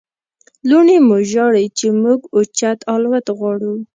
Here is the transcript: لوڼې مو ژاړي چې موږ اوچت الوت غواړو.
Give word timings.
لوڼې 0.69 0.95
مو 1.07 1.17
ژاړي 1.31 1.65
چې 1.77 1.87
موږ 2.01 2.19
اوچت 2.35 2.79
الوت 2.93 3.27
غواړو. 3.37 3.73